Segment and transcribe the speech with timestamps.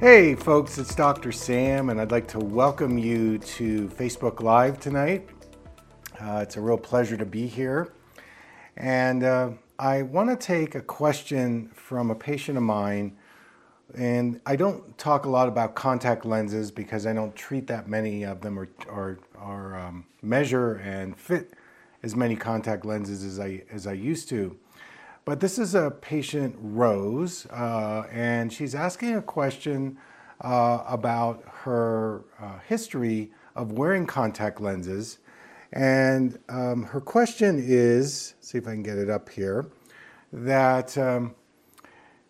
[0.00, 1.30] Hey, folks, it's Dr.
[1.30, 5.28] Sam, and I'd like to welcome you to Facebook Live tonight.
[6.18, 7.92] Uh, it's a real pleasure to be here.
[8.78, 13.14] And uh, I want to take a question from a patient of mine.
[13.94, 18.24] And I don't talk a lot about contact lenses because I don't treat that many
[18.24, 21.52] of them or, or, or um, measure and fit
[22.02, 24.56] as many contact lenses as I, as I used to.
[25.30, 29.96] But this is a patient, Rose, uh, and she's asking a question
[30.40, 35.18] uh, about her uh, history of wearing contact lenses.
[35.72, 39.70] And um, her question is see if I can get it up here
[40.32, 41.36] that um,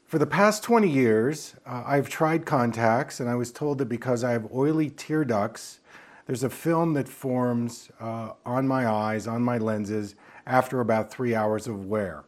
[0.04, 4.22] for the past 20 years, uh, I've tried contacts, and I was told that because
[4.22, 5.80] I have oily tear ducts,
[6.26, 11.34] there's a film that forms uh, on my eyes, on my lenses, after about three
[11.34, 12.24] hours of wear.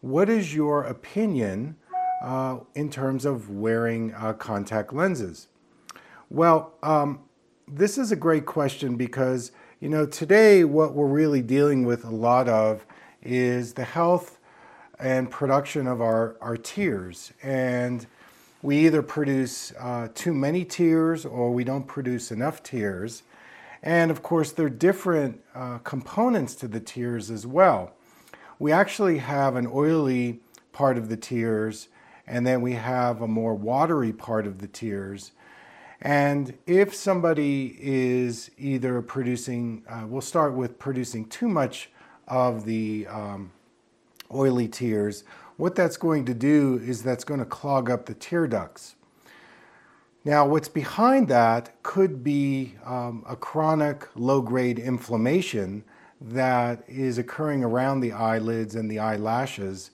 [0.00, 1.76] What is your opinion
[2.24, 5.48] uh, in terms of wearing uh, contact lenses?
[6.30, 7.20] Well, um,
[7.68, 12.10] this is a great question because, you know, today what we're really dealing with a
[12.10, 12.86] lot of
[13.22, 14.38] is the health
[14.98, 17.34] and production of our, our tears.
[17.42, 18.06] And
[18.62, 23.22] we either produce uh, too many tears or we don't produce enough tears.
[23.82, 27.92] And of course, there are different uh, components to the tears as well
[28.60, 30.38] we actually have an oily
[30.70, 31.88] part of the tears,
[32.26, 35.32] and then we have a more watery part of the tears.
[36.02, 41.90] And if somebody is either producing, uh, we'll start with producing too much
[42.28, 43.50] of the um,
[44.32, 45.24] oily tears,
[45.56, 48.94] what that's going to do is that's going to clog up the tear ducts.
[50.22, 55.82] Now, what's behind that could be um, a chronic low grade inflammation
[56.20, 59.90] that is occurring around the eyelids and the eyelashes.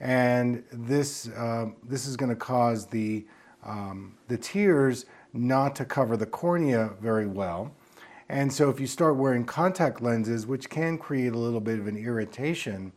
[0.00, 3.24] And this, uh, this is going to cause the,
[3.64, 7.72] um, the tears not to cover the cornea very well.
[8.28, 11.86] And so if you start wearing contact lenses, which can create a little bit of
[11.86, 12.92] an irritation,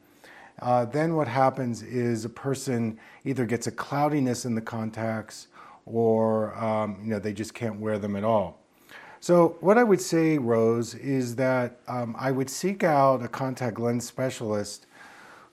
[0.62, 5.47] uh, then what happens is a person either gets a cloudiness in the contacts
[5.85, 8.65] or um, you know, they just can't wear them at all.
[9.25, 13.80] So, what I would say, Rose, is that um, I would seek out a contact
[13.80, 14.86] lens specialist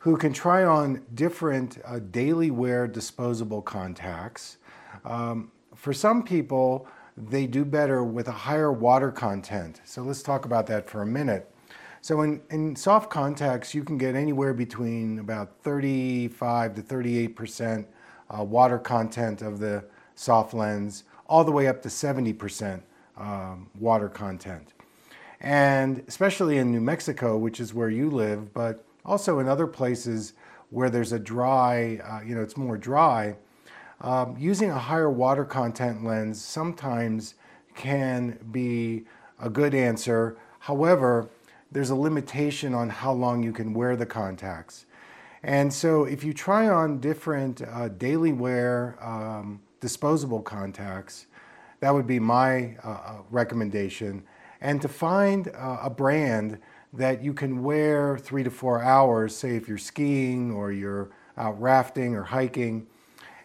[0.00, 4.58] who can try on different uh, daily wear disposable contacts.
[5.06, 9.80] Um, for some people, they do better with a higher water content.
[9.86, 11.50] So, let's talk about that for a minute.
[12.02, 17.88] So, in, in soft contacts, you can get anywhere between about 35 to 38 percent
[18.28, 19.82] uh, water content of the
[20.14, 22.82] soft lens, all the way up to 70 percent
[23.16, 24.72] um, water content.
[25.40, 30.34] And especially in New Mexico, which is where you live, but also in other places
[30.70, 33.36] where there's a dry, uh, you know, it's more dry,
[34.00, 37.34] um, using a higher water content lens sometimes
[37.74, 39.04] can be
[39.40, 40.36] a good answer.
[40.60, 41.28] However,
[41.70, 44.86] there's a limitation on how long you can wear the contacts.
[45.42, 51.26] And so if you try on different uh, daily wear um, disposable contacts,
[51.82, 54.22] that would be my uh, uh, recommendation.
[54.60, 56.60] And to find uh, a brand
[56.92, 61.60] that you can wear three to four hours, say if you're skiing or you're out
[61.60, 62.86] rafting or hiking.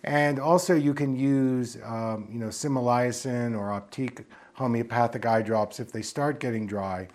[0.03, 4.23] And also you can use, um, you know, Similasan or Optique
[4.53, 7.07] homeopathic eye drops if they start getting dry.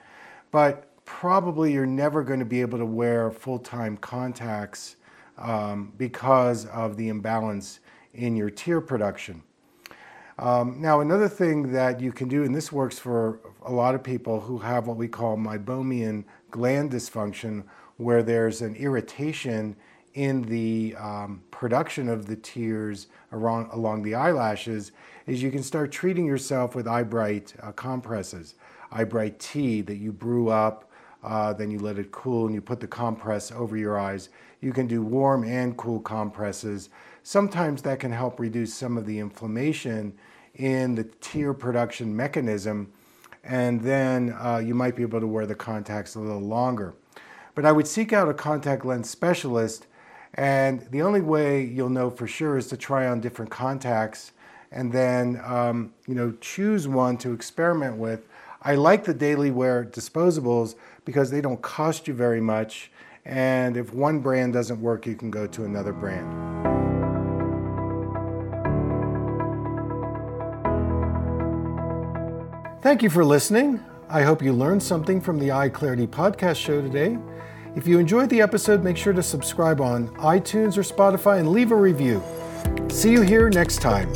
[0.50, 4.96] But probably you're never going to be able to wear full-time contacts
[5.38, 7.78] um, because of the imbalance
[8.12, 9.44] in your tear production.
[10.42, 14.02] Um, now, another thing that you can do, and this works for a lot of
[14.02, 17.62] people who have what we call meibomian gland dysfunction,
[17.96, 19.76] where there's an irritation
[20.14, 24.90] in the um, production of the tears around, along the eyelashes,
[25.28, 28.56] is you can start treating yourself with Eyebright uh, compresses.
[28.90, 30.90] Eyebright tea that you brew up,
[31.22, 34.28] uh, then you let it cool and you put the compress over your eyes.
[34.60, 36.88] You can do warm and cool compresses
[37.22, 40.12] sometimes that can help reduce some of the inflammation
[40.56, 42.92] in the tear production mechanism.
[43.44, 46.94] and then uh, you might be able to wear the contacts a little longer.
[47.56, 49.86] But I would seek out a contact lens specialist,
[50.34, 54.30] and the only way you'll know for sure is to try on different contacts
[54.70, 58.26] and then um, you know choose one to experiment with.
[58.64, 62.92] I like the daily wear disposables because they don't cost you very much,
[63.24, 66.30] and if one brand doesn't work, you can go to another brand.
[72.82, 73.80] Thank you for listening.
[74.08, 77.18] I hope you learned something from the Eye Clarity podcast show today.
[77.74, 81.72] If you enjoyed the episode, make sure to subscribe on iTunes or Spotify and leave
[81.72, 82.22] a review.
[82.90, 84.12] See you here next time.